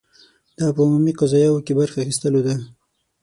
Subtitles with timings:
[0.59, 2.55] دا په عمومي قضایاوو کې برخې اخیستلو ده.